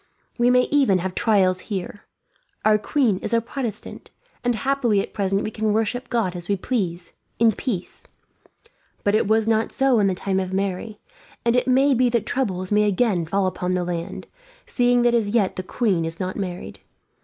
"We 0.39 0.49
may 0.49 0.63
even 0.71 0.97
have 0.97 1.13
trials 1.13 1.59
here. 1.69 2.05
Our 2.65 2.79
Queen 2.79 3.19
is 3.19 3.35
a 3.35 3.39
Protestant, 3.39 4.09
and 4.43 4.55
happily 4.55 4.99
at 4.99 5.13
present 5.13 5.43
we 5.43 5.51
can 5.51 5.73
worship 5.73 6.09
God 6.09 6.35
as 6.35 6.49
we 6.49 6.55
please, 6.55 7.13
in 7.37 7.51
peace; 7.51 8.01
but 9.03 9.13
it 9.13 9.27
was 9.27 9.47
not 9.47 9.71
so 9.71 9.99
in 9.99 10.07
the 10.07 10.15
time 10.15 10.39
of 10.39 10.53
Mary, 10.53 10.99
and 11.45 11.55
it 11.55 11.67
may 11.67 11.93
be 11.93 12.09
that 12.09 12.25
troubles 12.25 12.71
may 12.71 12.85
again 12.85 13.27
fall 13.27 13.45
upon 13.45 13.75
the 13.75 13.83
land, 13.83 14.25
seeing 14.65 15.03
that 15.03 15.13
as 15.13 15.29
yet 15.29 15.55
the 15.55 15.61
Queen 15.61 16.03
is 16.03 16.19
not 16.19 16.35
married. 16.35 16.79